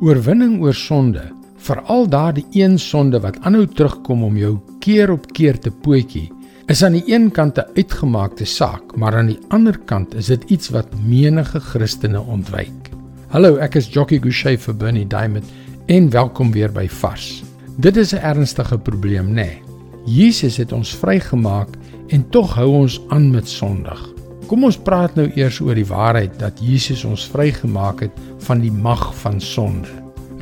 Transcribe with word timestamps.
Oorwinning 0.00 0.62
oor 0.64 0.72
sonde, 0.72 1.20
veral 1.60 2.06
daardie 2.08 2.46
een 2.56 2.78
sonde 2.80 3.18
wat 3.20 3.36
aanhou 3.44 3.66
terugkom 3.68 4.22
om 4.24 4.36
jou 4.40 4.54
keer 4.80 5.10
op 5.12 5.26
keer 5.36 5.58
te 5.60 5.68
pootjie, 5.68 6.30
is 6.72 6.80
aan 6.86 6.94
die 6.96 7.02
een 7.12 7.26
kant 7.36 7.58
'n 7.60 7.68
uitgemaakte 7.76 8.46
saak, 8.48 8.96
maar 8.96 9.14
aan 9.14 9.26
die 9.26 9.38
ander 9.48 9.76
kant 9.78 10.14
is 10.14 10.26
dit 10.32 10.44
iets 10.48 10.70
wat 10.70 10.88
menige 11.04 11.60
Christene 11.60 12.20
ontwyk. 12.20 12.88
Hallo, 13.28 13.56
ek 13.56 13.74
is 13.74 13.92
Jockey 13.92 14.18
Gouchee 14.18 14.56
vir 14.58 14.74
Bernie 14.74 15.06
Diamond 15.06 15.44
en 15.86 16.10
welkom 16.10 16.52
weer 16.52 16.72
by 16.72 16.88
Vars. 16.88 17.42
Dit 17.76 17.96
is 17.96 18.14
'n 18.14 18.24
ernstige 18.24 18.78
probleem, 18.78 19.28
nê? 19.28 19.34
Nee. 19.34 19.62
Jesus 20.06 20.56
het 20.56 20.72
ons 20.72 20.96
vrygemaak 20.96 21.76
en 22.08 22.28
tog 22.30 22.54
hou 22.54 22.68
ons 22.68 23.00
aan 23.08 23.30
met 23.30 23.48
sondig. 23.48 24.19
Kom 24.50 24.64
ons 24.66 24.74
praat 24.82 25.12
nou 25.14 25.28
eers 25.38 25.60
oor 25.62 25.78
die 25.78 25.86
waarheid 25.86 26.32
dat 26.40 26.58
Jesus 26.58 27.04
ons 27.06 27.22
vrygemaak 27.30 28.00
het 28.02 28.16
van 28.48 28.58
die 28.58 28.72
mag 28.74 29.04
van 29.20 29.36
sonde. 29.38 29.86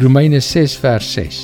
Romeine 0.01 0.39
6 0.41 0.77
vers 0.81 1.11
6. 1.13 1.41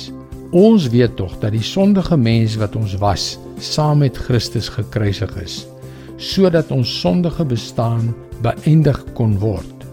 Ons 0.49 0.87
weet 0.89 1.13
tog 1.19 1.35
dat 1.43 1.53
die 1.53 1.61
sondige 1.61 2.17
mens 2.17 2.55
wat 2.57 2.73
ons 2.79 2.95
was, 2.97 3.25
saam 3.61 4.01
met 4.01 4.17
Christus 4.17 4.71
gekruisig 4.73 5.35
is, 5.43 5.59
sodat 6.17 6.71
ons 6.73 6.89
sondige 7.03 7.45
bestaan 7.45 8.09
beëindig 8.41 8.97
kon 9.13 9.37
word. 9.43 9.85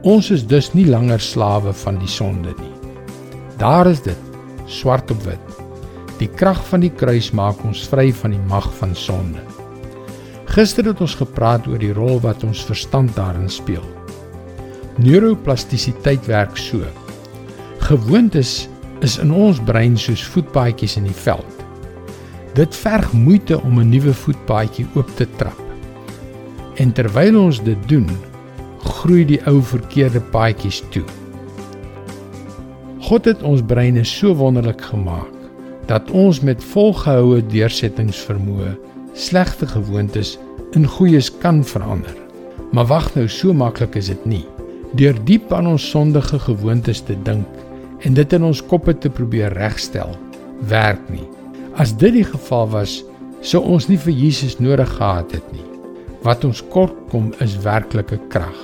Ons 0.00 0.30
is 0.32 0.46
dus 0.48 0.70
nie 0.72 0.86
langer 0.88 1.20
slawe 1.20 1.76
van 1.84 2.00
die 2.00 2.08
sonde 2.08 2.56
nie. 2.56 2.72
Daar 3.60 3.92
is 3.92 4.00
dit, 4.08 4.32
swart 4.64 5.12
op 5.12 5.20
wit. 5.28 5.60
Die 6.16 6.32
krag 6.32 6.64
van 6.72 6.80
die 6.80 6.94
kruis 6.96 7.28
maak 7.36 7.60
ons 7.68 7.84
vry 7.92 8.08
van 8.24 8.32
die 8.32 8.44
mag 8.48 8.72
van 8.80 8.96
sonde. 8.96 9.44
Gister 10.56 10.86
het 10.88 11.02
ons 11.04 11.12
gepraat 11.20 11.66
oor 11.68 11.76
die 11.76 11.92
rol 11.92 12.16
wat 12.24 12.40
ons 12.46 12.62
verstand 12.64 13.10
daarin 13.12 13.50
speel. 13.52 13.82
Neuroplastisiteit 14.96 16.24
werk 16.30 16.56
so. 16.56 16.80
Gewoontes 17.84 18.52
is 19.04 19.18
in 19.20 19.34
ons 19.36 19.60
brein 19.68 19.98
soos 20.00 20.22
voetpaadjies 20.32 20.96
in 20.96 21.10
die 21.10 21.18
veld. 21.26 21.60
Dit 22.56 22.72
verg 22.72 23.12
moeite 23.12 23.58
om 23.60 23.82
'n 23.82 23.90
nuwe 23.90 24.14
voetpaadjie 24.14 24.86
oop 24.94 25.12
te 25.16 25.26
trap. 25.36 25.60
En 26.80 26.92
terwyl 26.92 27.36
ons 27.36 27.60
dit 27.62 27.88
doen, 27.88 28.08
groei 28.80 29.24
die 29.24 29.40
ou 29.46 29.60
verkeerde 29.60 30.20
paadjies 30.20 30.82
toe. 30.88 31.04
God 33.00 33.24
het 33.24 33.42
ons 33.42 33.60
breine 33.60 34.04
so 34.04 34.34
wonderlik 34.34 34.80
gemaak 34.80 35.32
dat 35.86 36.10
ons 36.10 36.40
met 36.40 36.64
volgehoue 36.64 37.46
deursettingsvermoë 37.46 38.76
slegte 39.12 39.66
gewoontes 39.66 40.38
in 40.76 40.86
goeies 40.86 41.30
kan 41.42 41.62
verander. 41.64 42.14
Maar 42.72 42.86
wag 42.90 43.08
nou, 43.16 43.26
so 43.28 43.54
maklik 43.56 43.96
is 43.96 44.10
dit 44.12 44.26
nie. 44.28 44.44
Deur 44.96 45.16
diep 45.28 45.52
aan 45.52 45.68
ons 45.72 45.90
sondige 45.90 46.38
gewoontes 46.44 47.02
te 47.08 47.16
dink 47.26 48.04
en 48.04 48.14
dit 48.16 48.32
in 48.36 48.44
ons 48.44 48.62
koppe 48.70 48.94
te 49.00 49.10
probeer 49.10 49.54
regstel, 49.56 50.12
werk 50.68 51.02
nie. 51.10 51.24
As 51.80 51.94
dit 51.96 52.12
die 52.18 52.26
geval 52.26 52.68
was, 52.72 53.00
sou 53.40 53.62
ons 53.64 53.88
nie 53.88 53.98
vir 54.00 54.14
Jesus 54.16 54.58
nodig 54.60 54.90
gehad 54.98 55.32
het 55.36 55.46
nie. 55.52 55.64
Wat 56.24 56.44
ons 56.44 56.62
kort 56.72 56.96
kom 57.12 57.32
is 57.44 57.56
werklike 57.64 58.18
krag. 58.32 58.56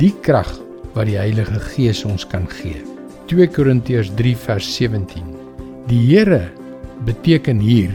Die 0.00 0.12
krag 0.24 0.50
wat 0.94 1.08
die 1.08 1.18
Heilige 1.20 1.60
Gees 1.72 2.02
ons 2.08 2.24
kan 2.28 2.46
gee. 2.60 2.80
2 3.32 3.48
Korintiërs 3.52 4.12
3 4.18 4.34
vers 4.46 4.68
17. 4.76 5.24
Die 5.88 6.00
Here 6.10 6.46
beteken 7.06 7.60
hier 7.60 7.94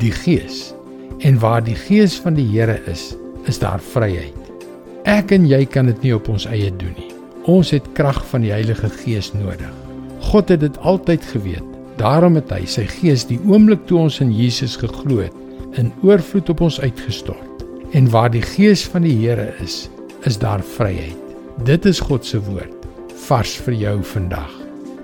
die 0.00 0.12
Gees. 0.12 0.74
En 1.24 1.38
waar 1.38 1.64
die 1.64 1.74
Gees 1.74 2.18
van 2.20 2.34
die 2.36 2.44
Here 2.44 2.76
is, 2.84 3.14
is 3.48 3.56
daar 3.58 3.80
vryheid. 3.80 4.36
Ek 5.08 5.30
en 5.32 5.46
jy 5.48 5.62
kan 5.64 5.88
dit 5.88 6.02
nie 6.04 6.12
op 6.12 6.26
ons 6.28 6.44
eie 6.44 6.68
doen 6.68 6.92
nie. 6.98 7.12
Ons 7.48 7.70
het 7.72 7.86
krag 7.96 8.18
van 8.28 8.42
die 8.44 8.52
Heilige 8.52 8.90
Gees 8.92 9.30
nodig. 9.32 9.70
God 10.28 10.50
het 10.52 10.60
dit 10.60 10.76
altyd 10.84 11.24
geweet. 11.32 11.70
Daarom 11.96 12.36
het 12.36 12.52
hy 12.52 12.66
sy 12.68 12.84
Gees 12.90 13.24
die 13.24 13.38
oomblik 13.48 13.86
toe 13.88 14.02
ons 14.02 14.18
in 14.20 14.34
Jesus 14.36 14.76
geglo 14.76 15.22
het, 15.22 15.38
in 15.80 15.88
oorvloed 16.04 16.50
op 16.52 16.60
ons 16.68 16.76
uitgestort. 16.82 17.64
En 17.96 18.10
waar 18.12 18.28
die 18.34 18.44
Gees 18.44 18.84
van 18.92 19.06
die 19.08 19.16
Here 19.22 19.46
is, 19.64 19.86
is 20.28 20.36
daar 20.42 20.64
vryheid. 20.74 21.16
Dit 21.64 21.88
is 21.88 22.02
God 22.04 22.26
se 22.28 22.42
woord, 22.50 22.84
vars 23.30 23.54
vir 23.64 23.78
jou 23.80 23.94
vandag. 24.12 24.52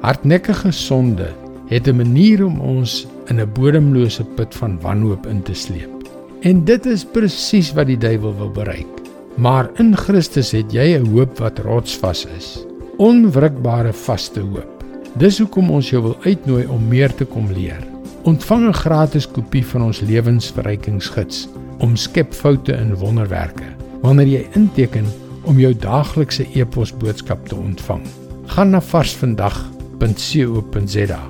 Hardnekkige 0.04 0.72
sonde 0.72 1.30
het 1.72 1.88
'n 1.88 1.96
manier 1.96 2.44
om 2.44 2.60
ons 2.60 3.06
in 3.28 3.40
'n 3.40 3.52
bodemlose 3.54 4.24
put 4.36 4.54
van 4.54 4.80
wanhoop 4.80 5.26
in 5.26 5.42
te 5.42 5.54
sleep. 5.54 5.99
En 6.40 6.62
dit 6.64 6.86
is 6.88 7.02
presies 7.04 7.68
wat 7.76 7.90
die 7.90 7.98
duiwel 8.00 8.32
wil 8.38 8.48
bereik. 8.56 8.88
Maar 9.36 9.66
in 9.82 9.92
Christus 9.96 10.52
het 10.56 10.72
jy 10.72 10.96
'n 10.96 11.06
hoop 11.12 11.38
wat 11.38 11.58
rotsvas 11.58 12.26
is. 12.36 12.64
Onwrikbare 12.96 13.92
vaste 13.92 14.40
hoop. 14.40 14.84
Dis 15.18 15.38
hoekom 15.38 15.70
ons 15.70 15.90
jou 15.90 16.02
wil 16.02 16.16
uitnooi 16.24 16.66
om 16.66 16.88
meer 16.88 17.14
te 17.14 17.24
kom 17.24 17.52
leer. 17.52 17.84
Ontvang 18.22 18.68
'n 18.68 18.72
gratis 18.72 19.28
kopie 19.28 19.66
van 19.66 19.82
ons 19.82 20.00
lewensverrykingsgids 20.00 21.48
om 21.78 21.96
skep 21.96 22.34
foute 22.34 22.72
in 22.72 22.94
wonderwerke. 22.94 23.64
Wanneer 24.00 24.26
jy 24.26 24.46
inteken 24.54 25.04
om 25.42 25.58
jou 25.58 25.74
daaglikse 25.74 26.46
e-pos 26.54 26.96
boodskap 26.96 27.48
te 27.48 27.56
ontvang, 27.56 28.02
gaan 28.46 28.70
na 28.70 28.80
varsvandag.co.za. 28.80 31.20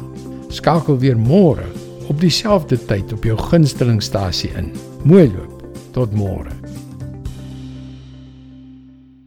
Skakel 0.48 0.98
weer 0.98 1.18
môre 1.18 1.64
op 2.10 2.20
dieselfde 2.20 2.76
tyd 2.90 3.12
op 3.14 3.24
jou 3.24 3.38
gunstelingstasie 3.38 4.50
in. 4.58 4.72
Mooi 5.06 5.30
loop. 5.30 5.62
Tot 5.94 6.14
môre. 6.14 6.59